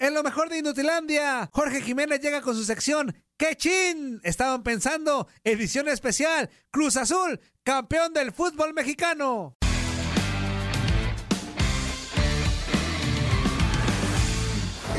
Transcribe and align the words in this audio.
En 0.00 0.14
lo 0.14 0.22
mejor 0.22 0.48
de 0.48 0.58
Inutilandia, 0.58 1.50
Jorge 1.52 1.82
Jiménez 1.82 2.20
llega 2.20 2.40
con 2.40 2.54
su 2.54 2.62
sección 2.64 3.16
¡Qué 3.36 3.56
chin! 3.56 4.20
Estaban 4.22 4.62
pensando, 4.62 5.28
edición 5.42 5.88
especial, 5.88 6.50
Cruz 6.70 6.96
Azul, 6.96 7.40
campeón 7.64 8.12
del 8.12 8.32
fútbol 8.32 8.74
mexicano. 8.74 9.57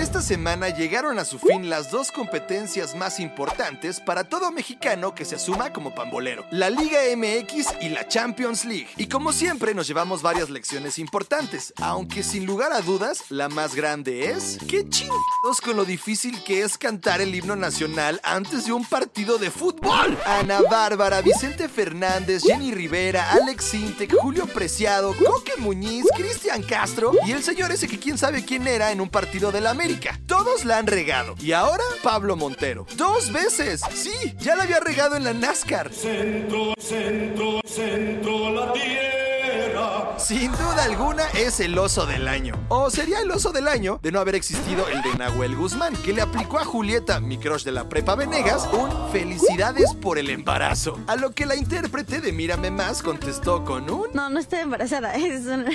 Esta 0.09 0.23
semana 0.23 0.69
llegaron 0.69 1.19
a 1.19 1.23
su 1.23 1.37
fin 1.37 1.69
las 1.69 1.91
dos 1.91 2.11
competencias 2.11 2.95
más 2.95 3.19
importantes 3.19 3.99
para 3.99 4.23
todo 4.23 4.51
mexicano 4.51 5.13
que 5.13 5.23
se 5.23 5.35
asuma 5.35 5.71
como 5.71 5.93
pambolero, 5.93 6.47
la 6.49 6.71
Liga 6.71 6.97
MX 7.15 7.75
y 7.79 7.89
la 7.89 8.07
Champions 8.07 8.65
League. 8.65 8.87
Y 8.97 9.05
como 9.05 9.31
siempre 9.31 9.75
nos 9.75 9.87
llevamos 9.87 10.23
varias 10.23 10.49
lecciones 10.49 10.97
importantes, 10.97 11.75
aunque 11.79 12.23
sin 12.23 12.47
lugar 12.47 12.73
a 12.73 12.81
dudas 12.81 13.25
la 13.29 13.49
más 13.49 13.75
grande 13.75 14.31
es 14.31 14.57
qué 14.67 14.89
chingados 14.89 15.61
con 15.63 15.77
lo 15.77 15.85
difícil 15.85 16.43
que 16.43 16.63
es 16.63 16.79
cantar 16.79 17.21
el 17.21 17.35
himno 17.35 17.55
nacional 17.55 18.19
antes 18.23 18.65
de 18.65 18.73
un 18.73 18.85
partido 18.85 19.37
de 19.37 19.51
fútbol. 19.51 20.17
Ana 20.25 20.61
Bárbara, 20.71 21.21
Vicente 21.21 21.69
Fernández, 21.69 22.41
Jenny 22.41 22.71
Rivera, 22.71 23.31
Alex 23.33 23.63
Sintek, 23.63 24.15
Julio 24.15 24.47
Preciado, 24.47 25.15
Coque 25.15 25.55
Muñiz, 25.59 26.05
Cristian 26.15 26.63
Castro 26.63 27.11
y 27.27 27.31
el 27.31 27.43
señor 27.43 27.71
ese 27.71 27.87
que 27.87 27.99
quién 27.99 28.17
sabe 28.17 28.43
quién 28.43 28.65
era 28.65 28.91
en 28.91 29.01
un 29.01 29.09
partido 29.09 29.51
de 29.51 29.61
la 29.61 29.75
América. 29.99 30.19
Todos 30.27 30.65
la 30.65 30.77
han 30.77 30.87
regado. 30.87 31.35
Y 31.41 31.51
ahora 31.51 31.83
Pablo 32.03 32.35
Montero. 32.35 32.85
Dos 32.95 33.31
veces. 33.31 33.81
Sí, 33.93 34.33
ya 34.39 34.55
la 34.55 34.63
había 34.63 34.79
regado 34.79 35.15
en 35.15 35.23
la 35.23 35.33
NASCAR. 35.33 35.91
Centro, 35.93 36.73
centro, 36.79 37.59
centro, 37.65 38.49
la 38.51 38.73
tierra. 38.73 40.15
Sin 40.17 40.51
duda 40.51 40.83
alguna 40.83 41.23
es 41.29 41.59
el 41.59 41.77
oso 41.77 42.05
del 42.05 42.27
año. 42.27 42.53
O 42.69 42.89
sería 42.89 43.19
el 43.19 43.31
oso 43.31 43.51
del 43.51 43.67
año 43.67 43.99
de 44.03 44.11
no 44.11 44.19
haber 44.19 44.35
existido 44.35 44.87
el 44.89 45.01
de 45.01 45.13
Nahuel 45.17 45.55
Guzmán, 45.55 45.95
que 45.97 46.13
le 46.13 46.21
aplicó 46.21 46.59
a 46.59 46.65
Julieta, 46.65 47.19
mi 47.19 47.37
crush 47.37 47.63
de 47.63 47.71
la 47.71 47.87
prepa 47.89 48.15
Venegas, 48.15 48.67
un 48.73 49.11
felicidades 49.11 49.93
por 49.95 50.17
el 50.19 50.29
embarazo. 50.29 50.99
A 51.07 51.15
lo 51.15 51.31
que 51.31 51.45
la 51.45 51.55
intérprete 51.55 52.19
de 52.21 52.31
Mírame 52.31 52.69
Más 52.71 53.01
contestó 53.01 53.63
con 53.65 53.89
un 53.89 54.07
No, 54.13 54.29
no 54.29 54.39
estoy 54.39 54.59
embarazada. 54.59 55.15
Es, 55.15 55.45
un- 55.45 55.65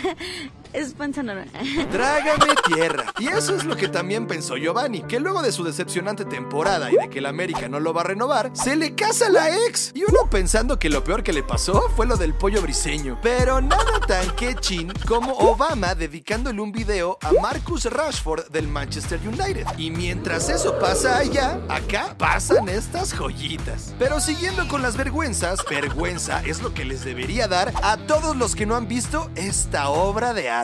es. 0.75 0.95
Trágame 1.91 2.55
tierra. 2.75 3.05
Y 3.19 3.29
eso 3.29 3.57
es 3.57 3.65
lo 3.65 3.77
que 3.77 3.89
también 3.89 4.27
pensó 4.27 4.57
Giovanni, 4.57 5.03
que 5.03 5.21
luego 5.21 5.43
de 5.43 5.53
su 5.53 5.65
decepcionante 5.65 6.25
temporada 6.25 6.91
y 6.91 6.97
de 6.97 7.09
que 7.09 7.21
el 7.21 7.27
América 7.27 7.69
no 7.69 7.81
lo 7.81 7.93
va 7.93 8.03
a 8.03 8.05
renovar, 8.05 8.51
se 8.55 8.77
le 8.77 8.95
casa 8.95 9.29
la 9.29 9.49
ex. 9.67 9.93
Y 9.95 10.03
uno 10.05 10.29
pensando 10.31 10.79
que 10.79 10.91
lo 10.91 11.05
peor 11.05 11.23
que 11.23 11.33
le 11.33 11.43
pasó 11.43 11.89
fue 11.97 12.07
lo 12.07 12.17
del 12.17 12.35
pollo 12.35 12.61
briseño. 12.63 13.19
Pero 13.23 13.61
nada 13.61 14.01
tan 14.07 14.29
quechín 14.37 14.93
como 15.07 15.33
Obama 15.33 15.95
dedicándole 15.95 16.61
un 16.61 16.73
video 16.73 17.19
a 17.23 17.33
Marcus 17.41 17.85
Rashford 17.85 18.49
del 18.51 18.69
Manchester 18.69 19.21
United. 19.27 19.67
Y 19.79 19.91
mientras 19.91 20.49
eso 20.49 20.79
pasa 20.79 21.19
allá, 21.19 21.61
acá 21.69 22.15
pasan 22.19 22.69
estas 22.69 23.13
joyitas. 23.13 23.95
Pero 23.99 24.21
siguiendo 24.21 24.67
con 24.69 24.83
las 24.83 24.97
vergüenzas, 24.97 25.61
vergüenza 25.69 26.43
es 26.45 26.63
lo 26.63 26.75
que 26.75 26.85
les 26.85 27.05
debería 27.05 27.49
dar 27.49 27.73
a 27.83 27.97
todos 27.97 28.37
los 28.37 28.55
que 28.55 28.67
no 28.67 28.77
han 28.77 28.89
visto 28.89 29.31
esta 29.37 29.89
obra 29.89 30.35
de 30.35 30.51
arte. 30.51 30.64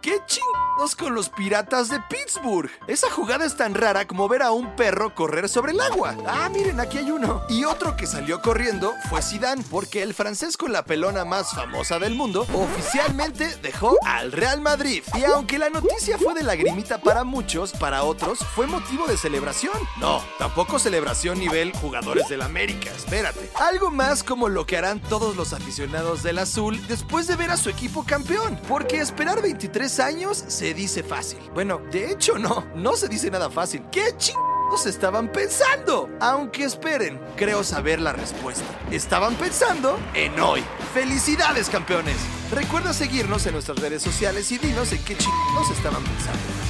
¿Qué 0.00 0.18
con 0.78 1.12
los 1.12 1.28
piratas 1.28 1.88
de 1.88 1.98
Pittsburgh? 2.08 2.70
Esa 2.86 3.10
jugada 3.10 3.44
es 3.44 3.56
tan 3.56 3.74
rara 3.74 4.06
como 4.06 4.28
ver 4.28 4.42
a 4.42 4.52
un 4.52 4.76
perro 4.76 5.12
correr 5.12 5.48
sobre 5.48 5.72
el 5.72 5.80
agua. 5.80 6.16
Ah, 6.24 6.48
miren, 6.50 6.78
aquí 6.78 6.98
hay 6.98 7.10
uno. 7.10 7.42
Y 7.48 7.64
otro 7.64 7.96
que 7.96 8.06
salió 8.06 8.40
corriendo 8.40 8.94
fue 9.10 9.20
Zidane, 9.20 9.64
porque 9.70 10.04
el 10.04 10.14
francés 10.14 10.56
con 10.56 10.72
la 10.72 10.84
pelona 10.84 11.24
más 11.24 11.52
famosa 11.52 11.98
del 11.98 12.14
mundo 12.14 12.46
oficialmente 12.54 13.56
dejó 13.56 13.96
al 14.06 14.30
Real 14.30 14.60
Madrid. 14.60 15.02
Y 15.18 15.24
aunque 15.24 15.58
la 15.58 15.68
noticia 15.68 16.16
fue 16.16 16.34
de 16.34 16.44
lagrimita 16.44 16.98
para 16.98 17.24
muchos, 17.24 17.72
para 17.72 18.04
otros 18.04 18.38
fue 18.38 18.68
motivo 18.68 19.08
de 19.08 19.16
celebración. 19.16 19.76
No, 19.96 20.22
tampoco 20.38 20.78
celebración 20.78 21.40
nivel 21.40 21.72
jugadores 21.72 22.28
del 22.28 22.40
América, 22.40 22.90
espérate. 22.96 23.50
Algo 23.56 23.90
más 23.90 24.22
como 24.22 24.48
lo 24.48 24.64
que 24.64 24.76
harán 24.76 25.02
todos 25.02 25.34
los 25.34 25.52
aficionados 25.52 26.22
del 26.22 26.38
azul 26.38 26.80
después 26.86 27.26
de 27.26 27.34
ver 27.34 27.50
a 27.50 27.56
su 27.56 27.68
equipo 27.68 28.04
campeón. 28.04 28.60
Porque 28.68 29.00
esperar 29.00 29.42
23 29.42 29.98
años 29.98 30.44
se 30.46 30.67
dice 30.74 31.02
fácil. 31.02 31.38
Bueno, 31.54 31.80
de 31.90 32.10
hecho 32.10 32.38
no, 32.38 32.66
no 32.74 32.96
se 32.96 33.08
dice 33.08 33.30
nada 33.30 33.50
fácil. 33.50 33.82
¿Qué 33.90 34.14
chingados 34.16 34.86
estaban 34.86 35.30
pensando? 35.32 36.10
Aunque 36.20 36.64
esperen, 36.64 37.20
creo 37.36 37.64
saber 37.64 38.00
la 38.00 38.12
respuesta. 38.12 38.64
Estaban 38.90 39.34
pensando 39.34 39.98
en 40.14 40.38
hoy. 40.40 40.62
¡Felicidades, 40.94 41.68
campeones! 41.68 42.16
Recuerda 42.50 42.92
seguirnos 42.92 43.46
en 43.46 43.52
nuestras 43.54 43.78
redes 43.78 44.02
sociales 44.02 44.50
y 44.52 44.58
dinos 44.58 44.92
en 44.92 45.02
qué 45.04 45.16
chingados 45.16 45.70
estaban 45.70 46.02
pensando. 46.02 46.68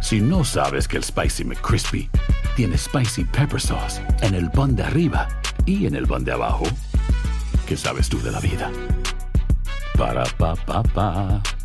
Si 0.00 0.20
no 0.20 0.44
sabes 0.44 0.88
que 0.88 0.96
el 0.96 1.04
Spicy 1.04 1.44
McCrispy 1.44 2.10
tiene 2.56 2.76
Spicy 2.76 3.24
Pepper 3.24 3.60
Sauce 3.60 4.02
en 4.22 4.34
el 4.34 4.50
pan 4.50 4.74
de 4.74 4.82
arriba 4.82 5.28
y 5.66 5.86
en 5.86 5.94
el 5.94 6.06
pan 6.06 6.24
de 6.24 6.32
abajo, 6.32 6.64
¿qué 7.66 7.76
sabes 7.76 8.08
tú 8.08 8.20
de 8.20 8.32
la 8.32 8.40
vida? 8.40 8.72
Ba-da-ba-ba-ba. 10.00 11.59